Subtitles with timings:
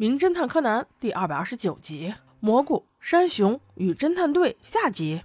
[0.00, 5.22] 名侦探柯南第二百二十九集：蘑菇、山熊与侦探队下集。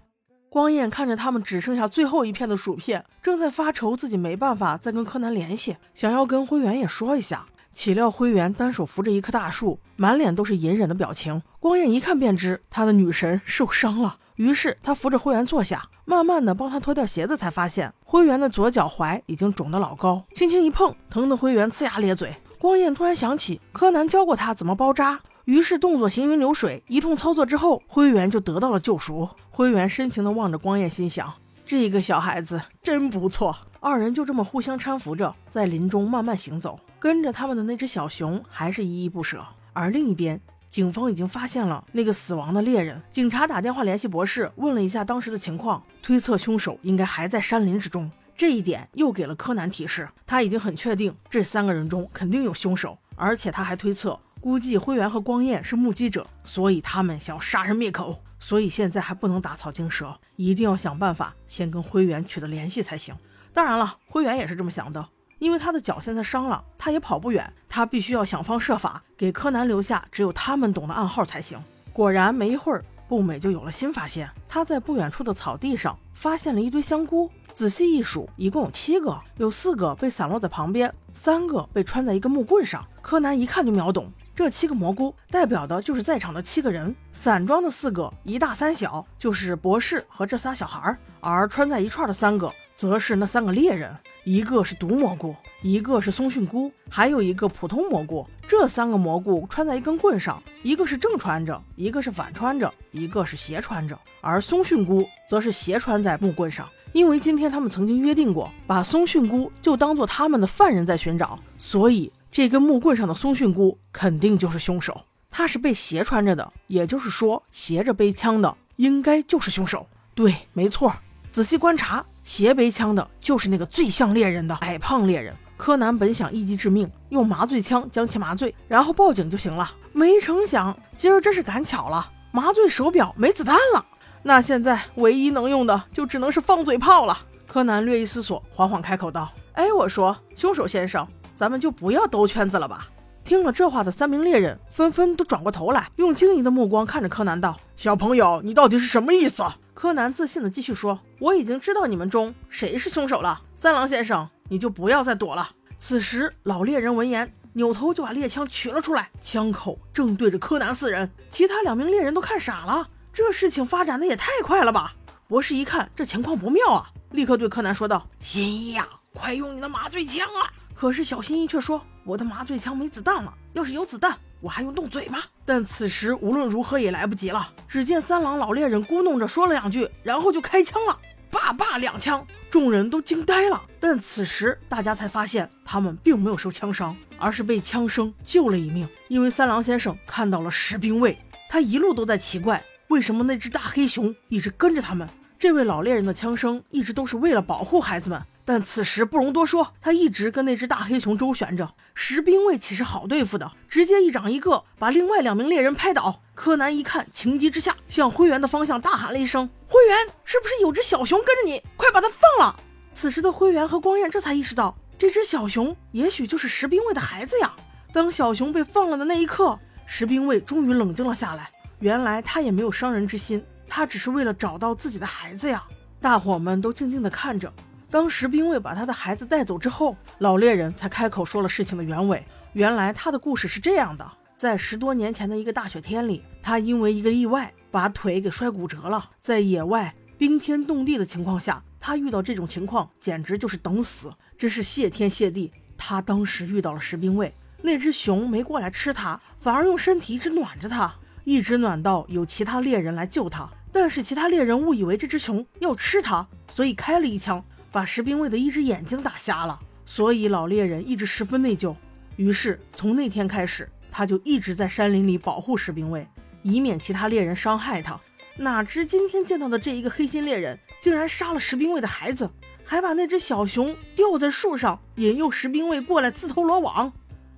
[0.49, 7.45] 光彦看着他们只剩下最后一片的薯片，正在发愁自己没办法再跟柯南联系，想要跟灰原也说一下。
[7.71, 11.39] 岂料灰原单手扶着一棵大树，满脸都是隐忍的表情。
[11.59, 22.35] 光彦一看便知他的女神受伤了，于是他扶着灰原坐下，慢慢的帮他脱掉鞋子，才发现灰原的左脚踝已经肿得老高，轻轻一碰，疼得灰原呲牙咧嘴。
[22.63, 29.27] 光彦突然想起柯南教过他怎么包扎，于是动作行云流水，一通操作之后，灰原就得到了救赎。
[29.49, 31.33] 灰原深情地望着光彦，心想：
[31.65, 33.53] 这个小孩子真不错。
[33.81, 36.79] 二人就这么互相搀扶着，在林中慢慢行走。
[36.99, 39.43] 跟着他们的那只小熊还是依依不舍。
[39.73, 43.01] 而另一边，警方已经发现了那个死亡的猎人。
[43.11, 48.09] 警察打电话联系博士，问了一下当时的情况，推测凶手应该还在山林之中。
[48.35, 63.15] 这一点又给了柯南提示，他已经很确定这三个人中肯定有凶手，而且他还推测，估计灰原和光彦是目击者，所以他们想要杀人灭口，所以现在还不能打草惊蛇，一定要想办法先跟灰原取得联系才行。
[63.53, 71.61] 当然了，灰原也是这么想的，因为他的脚现在伤了，他也跑不远，他必须要想方设法给柯南留下只有他们懂的暗号才行。
[71.93, 72.83] 果然，没一会儿。
[73.05, 82.83] 步美就有了新发现，他在不远处的草地上发现了一堆香菇，仔细一数，一共有七个，有四个被散落在旁边，三个被穿在一根木棍上。
[82.99, 95.35] 柯南一看就秒懂，这七个蘑菇代表的就是在场的七个人，散装的四个，一大三小，就是博士和这仨小孩儿，而穿在一串的三个，则是那三个猎人，一个是毒蘑菇。
[95.61, 98.27] 一个是松蕈菇，还有一个普通蘑菇。
[98.45, 103.97] 这三个蘑菇穿在一根棍上，一个是正穿着，一个是反穿着，一个是斜穿着。
[104.19, 115.01] 而松蕈菇则是斜穿在木棍上，因为今天他们曾经约定过，把松蕈菇就当做他们的犯人在寻找，所以这根木棍上的松蕈菇肯定就是凶手。
[115.31, 119.87] 他是被斜穿着的，也就是说斜着背枪的应该就是凶手。
[120.13, 120.93] 对，没错，
[121.31, 125.35] 仔细观察，斜背枪的就是那个最像猎人的矮胖猎人。
[125.57, 129.71] 柯南本想一击致命，用麻醉枪将其麻醉，然后报警就行了。
[129.93, 133.83] 没成想，今儿真是赶巧了，麻醉手表没子弹了。
[134.23, 137.17] 那现在唯一能用的就只能是放嘴炮了。
[137.45, 142.87] 柯南略一思索，缓缓开口道：“哎，我说，凶手先生，咱们就不要兜圈子了吧？”
[143.23, 155.49] 听了这话的三名猎人纷纷都转过头来，用惊疑的目光看着柯南，道：“小朋友，你到底是什么意思？”柯南自信的继续说：“我已经知道你们中谁是凶手了，三郎先生。”你就不要再躲了。
[155.79, 161.09] 此时，老猎人闻言，扭头就把猎枪取了出来，枪口正对着柯南四人。
[161.29, 164.95] 其他两名猎人都看傻了，这事情发展的也太快了吧！
[165.27, 177.53] 博士一看这情况不妙啊，立刻对柯南说道：“新一呀，快用你的麻醉枪啊！”可是小新一却说：“我的麻醉枪没子弹了，要是有子弹，我还用动嘴吗？”但此时无论如何也来不及了。
[177.67, 180.99] 只见三郎老猎人咕哝着说了两句，然后就开枪了。
[181.29, 183.61] 叭叭两枪，众人都惊呆了。
[183.79, 188.89] 但此时大家才发现，他们并没有受枪伤，而是被枪声救了一命。
[189.07, 191.15] 因为三郎先生看到了石兵卫，
[191.47, 195.09] 他一路都在奇怪，为什么那只大黑熊一直跟着他们。
[195.39, 198.21] 这位老猎人的枪声一直都是为了保护孩子们。
[198.45, 201.73] 但此时不容多说，他一直跟那只大黑熊周旋着。
[201.95, 203.51] 石兵卫岂是好对付的？
[203.67, 206.21] 直接一掌一个，把另外两名猎人拍倒。
[206.35, 211.59] 柯南一看，情急之下向灰原的方向大喊了一声：“灰原，是不是有只小熊跟着你？
[211.75, 212.59] 快把它放了！”
[212.93, 217.55] 此时的灰原和光彦这才意识到，这只小熊也许就是石兵卫的孩子呀。
[217.91, 221.49] 当小熊被放了的那一刻，石兵卫终于冷静了下来。
[221.79, 225.63] 原来他也没有伤人之心，他只是为了找到自己的孩子呀。
[225.99, 227.51] 大伙们都静静地看着。
[227.89, 232.25] 当石兵卫把他的孩子带走之后，老猎人才开口说了事情的原委。
[232.53, 239.11] 原来他的故事是这样的：在十多年前的一个大雪天里，他因为一个意外把腿给摔骨折了。
[239.19, 245.51] 在野外冰天冻地的情况下，他遇到这种情况简直就是等死，真是谢天谢地。
[245.77, 253.49] 他当时遇到了石兵卫，那只熊没过来吃他，反而用身体一直暖着他，一直暖到有其他猎人来救他。
[253.71, 257.43] 但是其他猎人误以为这只熊要吃他，所以开了一枪。
[257.71, 261.75] 把石兵卫的一只眼睛打瞎了，所以老猎人一直十分内疚。
[262.17, 266.07] 于是从那天开始，他就一直在山林里保护石兵卫，
[266.43, 267.99] 以免其他猎人伤害他。
[268.37, 272.29] 哪知今天见到的这一个黑心猎人，竟然杀了石兵卫的孩子，
[272.63, 276.93] 还把那只小熊吊在树上，引诱石兵卫过来自投罗网。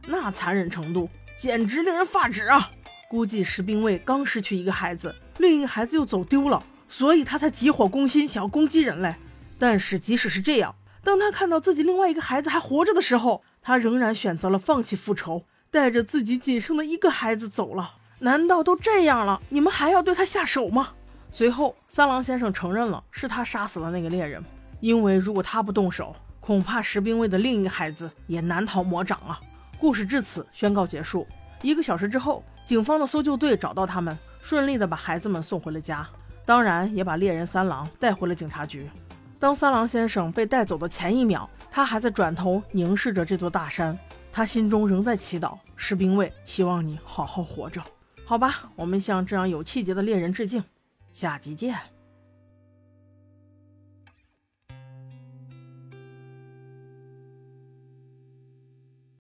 [0.06, 1.10] 那残忍程度
[1.40, 2.72] 简直令人发指啊！
[3.10, 9.14] 估计石兵卫刚失去一个孩子，另一个孩子又走丢了，所以他才急火攻心，想要攻击人类。
[9.58, 17.96] 但是，即使是这样，当他看到自己另外一个孩子还活着的时候，他仍然选择了放弃复仇，带着自己仅剩的一个孩子走了。
[18.20, 20.90] 难道都这样了，你们还要对他下手吗？
[21.32, 24.44] 随后，三郎先生承认了是他杀死了那个猎人，
[24.80, 29.40] 因为如果他不动手，恐怕石兵卫的另一个孩子也难逃魔掌啊。
[29.78, 31.28] 故事至此宣告结束。
[31.62, 36.08] 一个小时之后，警方的搜救队找到他们，顺利的把孩子们送回了家，
[36.46, 38.90] 当然也把猎人三郎带回了警察局。
[39.38, 43.98] 当三郎先生被带走的前一秒，他还在转头凝视着这座大山，
[44.32, 47.82] 他心中仍在祈祷士兵卫，希望你好好活着。
[48.26, 50.64] 好吧，我们向这样有气节的猎人致敬，
[51.14, 51.95] 下集见。